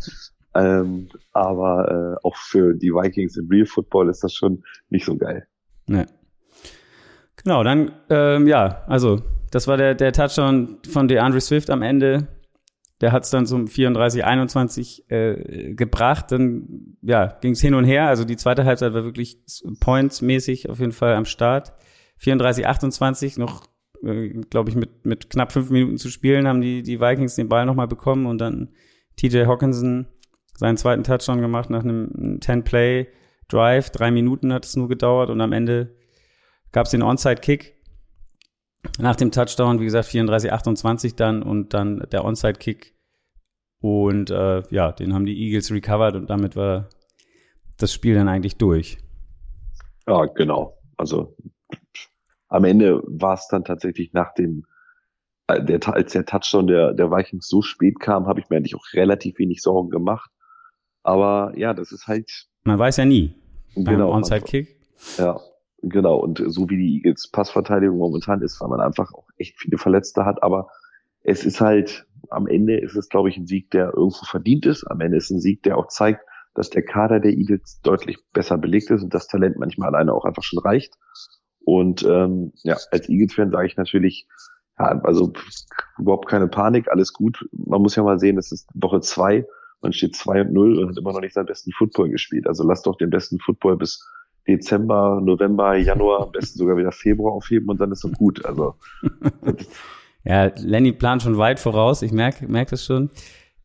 [0.54, 5.16] Ähm, aber äh, auch für die Vikings im Real Football ist das schon nicht so
[5.16, 5.46] geil.
[5.86, 6.06] Nee.
[7.42, 12.26] Genau, dann, ähm, ja, also das war der, der Touchdown von DeAndre Swift am Ende.
[13.02, 16.32] Der hat es dann zum 34-21 äh, gebracht.
[16.32, 18.08] Dann ja, ging es hin und her.
[18.08, 19.38] Also die zweite Halbzeit war wirklich
[19.78, 21.74] points-mäßig auf jeden Fall am Start.
[22.22, 23.66] 34-28, noch
[24.02, 27.48] äh, glaube ich, mit, mit knapp fünf Minuten zu spielen, haben die, die Vikings den
[27.50, 28.70] Ball nochmal bekommen und dann
[29.16, 30.06] TJ Hawkinson
[30.56, 33.90] seinen zweiten Touchdown gemacht nach einem 10-Play-Drive.
[33.90, 35.94] Drei Minuten hat es nur gedauert und am Ende
[36.70, 37.81] gab es den Onside-Kick
[38.98, 42.94] nach dem Touchdown, wie gesagt, 34-28 dann und dann der Onside-Kick.
[43.80, 46.88] Und äh, ja, den haben die Eagles recovered und damit war
[47.78, 48.98] das Spiel dann eigentlich durch.
[50.06, 50.78] Ja, genau.
[50.96, 51.36] Also
[52.48, 54.66] am Ende war es dann tatsächlich nach dem,
[55.48, 58.76] äh, der, als der Touchdown der, der Vikings so spät kam, habe ich mir eigentlich
[58.76, 60.30] auch relativ wenig Sorgen gemacht.
[61.02, 62.30] Aber ja, das ist halt.
[62.62, 63.34] Man weiß ja nie.
[63.74, 64.12] Beim genau.
[64.12, 64.76] Onside-Kick.
[65.18, 65.40] Ja,
[65.82, 66.16] genau.
[66.16, 70.24] Und so wie die Eagles Passverteidigung momentan ist, weil man einfach auch echt viele Verletzte
[70.24, 70.42] hat.
[70.42, 70.68] Aber
[71.22, 74.84] es ist halt, am Ende ist es, glaube ich, ein Sieg, der irgendwo verdient ist.
[74.84, 76.20] Am Ende ist ein Sieg, der auch zeigt,
[76.54, 80.24] dass der Kader der Eagles deutlich besser belegt ist und das Talent manchmal alleine auch
[80.24, 80.94] einfach schon reicht.
[81.64, 84.26] Und ähm, ja, als Eagles-Fan sage ich natürlich,
[84.78, 85.32] ja, also
[85.98, 87.48] überhaupt keine Panik, alles gut.
[87.52, 89.46] Man muss ja mal sehen, es ist Woche zwei,
[89.80, 92.46] man steht zwei und null und hat immer noch nicht seinen besten Football gespielt.
[92.46, 94.06] Also lasst doch den besten Football bis
[94.46, 98.44] Dezember, November, Januar, am besten sogar wieder Februar aufheben und dann ist es gut.
[98.44, 98.74] Also
[100.24, 102.02] ja, Lenny plant schon weit voraus.
[102.02, 103.10] Ich merke merk das schon.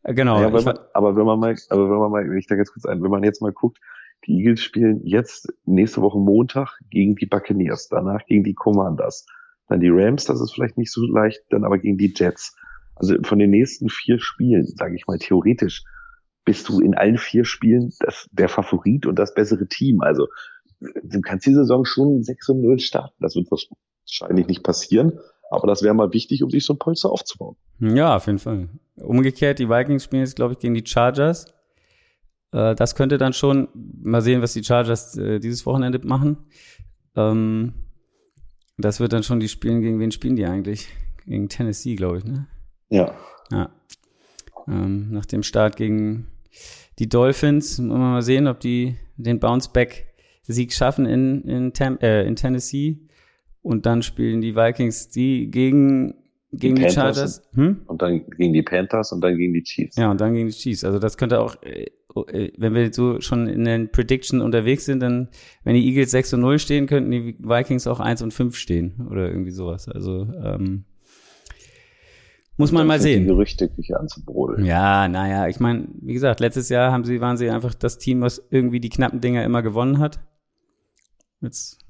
[0.02, 0.40] Äh, genau.
[0.40, 2.86] Ja, wenn man, aber wenn man mal, aber wenn man mal, ich da ganz kurz
[2.86, 3.78] ein, wenn man jetzt mal guckt,
[4.26, 9.26] die Eagles spielen jetzt nächste Woche Montag gegen die Buccaneers, danach gegen die Commanders,
[9.68, 12.56] dann die Rams, das ist vielleicht nicht so leicht, dann aber gegen die Jets.
[12.96, 15.84] Also von den nächsten vier Spielen, sage ich mal theoretisch,
[16.44, 20.00] bist du in allen vier Spielen das, der Favorit und das bessere Team.
[20.00, 20.28] Also
[20.80, 23.16] du kannst die Saison schon 6 und 0 starten.
[23.20, 25.18] Das wird wahrscheinlich nicht passieren,
[25.50, 27.56] aber das wäre mal wichtig, um sich so ein Polster aufzubauen.
[27.80, 28.68] Ja, auf jeden Fall.
[28.96, 31.46] Umgekehrt, die Vikings spielen jetzt, glaube ich, gegen die Chargers.
[32.52, 36.38] Äh, das könnte dann schon, mal sehen, was die Chargers äh, dieses Wochenende machen.
[37.16, 37.74] Ähm,
[38.76, 40.88] das wird dann schon die spielen, gegen wen spielen die eigentlich?
[41.26, 42.46] Gegen Tennessee, glaube ich, ne?
[42.90, 43.14] Ja.
[43.50, 43.70] Ja.
[44.66, 46.28] Ähm, nach dem Start gegen
[46.98, 49.40] die Dolphins, mal sehen, ob die den
[50.48, 52.98] Bounce-Back-Sieg schaffen in, in, Tem äh, in Tennessee.
[53.62, 56.14] Und dann spielen die Vikings die gegen,
[56.52, 57.42] gegen die, die Chargers.
[57.54, 57.82] Hm?
[57.86, 59.96] Und dann gegen die Panthers und dann gegen die Chiefs.
[59.96, 60.84] Ja, und dann gegen die Chiefs.
[60.84, 61.90] Also das könnte auch, äh,
[62.32, 65.28] äh, wenn wir so schon in den Prediction unterwegs sind, dann,
[65.64, 69.06] wenn die Eagles 6 und 0 stehen, könnten die Vikings auch 1 und 5 stehen
[69.10, 69.88] oder irgendwie sowas.
[69.88, 70.84] Also ähm,
[72.58, 73.20] muss man mal sehen.
[73.20, 74.64] Die Gerüchteküche anzubrodeln.
[74.64, 78.20] Ja, naja, ich meine, wie gesagt, letztes Jahr haben sie, waren sie einfach das Team,
[78.20, 80.18] was irgendwie die knappen Dinger immer gewonnen hat.
[81.40, 81.84] Jetzt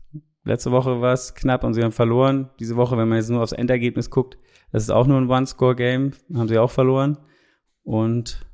[0.49, 2.49] Letzte Woche war es knapp und sie haben verloren.
[2.59, 4.39] Diese Woche, wenn man jetzt nur aufs Endergebnis guckt,
[4.73, 7.19] das ist auch nur ein One-Score-Game, haben sie auch verloren.
[7.83, 8.47] Und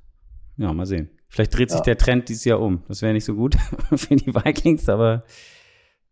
[0.57, 1.11] ja, mal sehen.
[1.29, 1.85] Vielleicht dreht sich ja.
[1.85, 2.83] der Trend dieses Jahr um.
[2.89, 3.55] Das wäre nicht so gut
[3.95, 5.23] für die Vikings, aber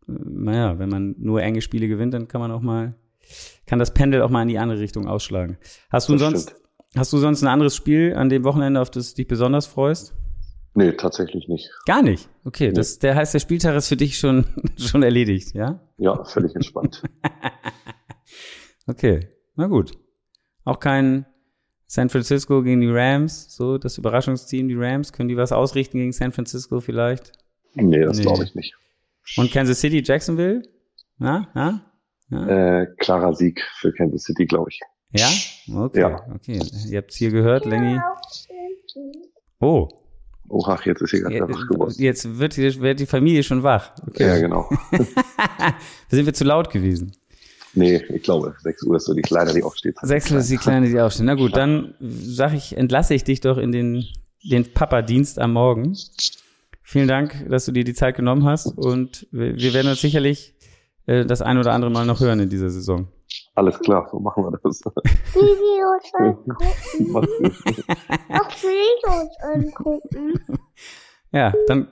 [0.06, 2.94] äh, naja, wenn man nur enge Spiele gewinnt, dann kann man auch mal,
[3.66, 5.58] kann das Pendel auch mal in die andere Richtung ausschlagen.
[5.90, 6.62] Hast du das sonst, stimmt.
[6.94, 10.14] hast du sonst ein anderes Spiel an dem Wochenende, auf das du dich besonders freust?
[10.74, 11.70] Nee, tatsächlich nicht.
[11.86, 12.28] Gar nicht.
[12.44, 12.72] Okay, nee.
[12.72, 15.80] das, der heißt, der Spieltag ist für dich schon, schon erledigt, ja?
[15.98, 17.02] Ja, völlig entspannt.
[18.86, 19.92] okay, na gut.
[20.64, 21.26] Auch kein
[21.86, 26.12] San Francisco gegen die Rams, so das Überraschungsteam, die Rams, können die was ausrichten gegen
[26.12, 27.32] San Francisco vielleicht?
[27.74, 28.22] Nee, das nee.
[28.22, 28.74] glaube ich nicht.
[29.36, 30.62] Und Kansas City, Jacksonville?
[31.18, 31.80] Ja, ja?
[32.30, 32.80] ja?
[32.80, 34.80] Äh, klarer Sieg für Kansas City, glaube ich.
[35.10, 35.28] Ja?
[35.84, 36.26] Okay, ja.
[36.34, 36.60] okay.
[36.88, 38.00] Ihr habt es hier gehört, Lenny.
[39.60, 39.88] Oh,
[40.48, 41.94] Oh, ach, jetzt ist sie gerade wach geworden.
[41.96, 43.92] Jetzt wird, wird die Familie schon wach.
[44.06, 44.26] Okay.
[44.26, 44.68] Ja, genau.
[46.08, 47.12] Sind wir zu laut gewesen?
[47.74, 49.96] Nee, ich glaube, 6 Uhr ist so die Kleine, die aufsteht.
[50.02, 51.24] 6 Uhr ist die Kleine, die aufsteht.
[51.24, 54.04] Na gut, dann sag ich, entlasse ich dich doch in den,
[54.44, 55.96] den Papa-Dienst am Morgen.
[56.82, 60.54] Vielen Dank, dass du dir die Zeit genommen hast und wir, wir werden uns sicherlich
[61.06, 63.08] äh, das ein oder andere Mal noch hören in dieser Saison.
[63.54, 64.80] Alles klar, so machen wir das.
[65.34, 67.56] Videos angucken.
[68.30, 70.58] Auch Videos angucken.
[71.34, 71.88] Ja, dann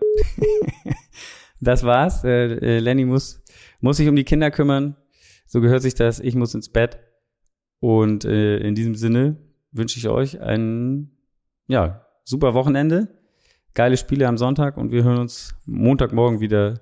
[1.61, 2.25] das war's.
[2.25, 3.43] Äh, äh, Lenny muss,
[3.81, 4.97] muss sich um die Kinder kümmern.
[5.47, 6.21] So gehört sich das.
[6.21, 6.99] Ich muss ins Bett.
[7.81, 9.39] Und äh, in diesem Sinne
[9.73, 11.11] wünsche ich euch ein
[11.69, 13.09] ja, super Wochenende.
[13.73, 16.81] Geile Spiele am Sonntag und wir hören uns Montagmorgen wieder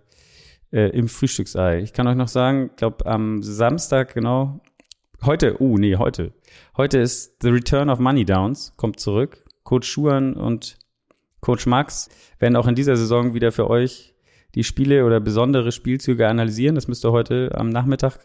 [0.73, 1.81] äh, im Frühstücksei.
[1.81, 4.61] Ich kann euch noch sagen, glaube am Samstag genau
[5.25, 6.33] Heute, uh, nee, heute.
[6.77, 9.45] Heute ist The Return of Money Downs, kommt zurück.
[9.65, 10.79] Coach Schuhan und
[11.41, 14.15] Coach Max werden auch in dieser Saison wieder für euch
[14.55, 16.77] die Spiele oder besondere Spielzüge analysieren.
[16.77, 18.21] Das müsste heute am Nachmittag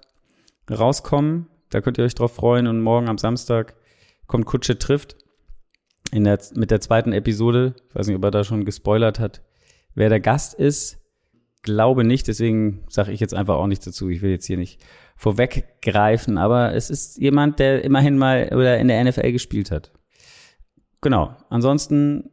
[0.69, 1.47] rauskommen.
[1.71, 2.67] Da könnt ihr euch drauf freuen.
[2.67, 3.75] Und morgen am Samstag
[4.27, 5.17] kommt Kutsche trifft
[6.12, 7.73] in der, mit der zweiten Episode.
[7.89, 9.41] Ich weiß nicht, ob er da schon gespoilert hat,
[9.95, 11.03] wer der Gast ist.
[11.63, 14.10] Glaube nicht, deswegen sage ich jetzt einfach auch nichts dazu.
[14.10, 14.82] Ich will jetzt hier nicht
[15.15, 19.91] vorweggreifen, aber es ist jemand, der immerhin mal oder in der NFL gespielt hat.
[21.02, 21.36] Genau.
[21.49, 22.30] Ansonsten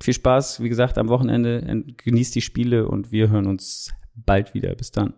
[0.00, 1.84] viel Spaß, wie gesagt, am Wochenende.
[1.96, 4.74] Genießt die Spiele und wir hören uns bald wieder.
[4.74, 5.14] Bis dann.